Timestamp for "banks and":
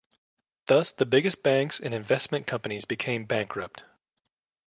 1.43-1.93